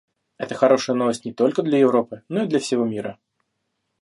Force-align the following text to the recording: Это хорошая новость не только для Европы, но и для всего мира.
Это 0.39 0.55
хорошая 0.55 0.95
новость 0.97 1.25
не 1.25 1.31
только 1.31 1.61
для 1.61 1.77
Европы, 1.77 2.23
но 2.27 2.41
и 2.41 2.47
для 2.47 2.57
всего 2.59 2.85
мира. 2.85 3.19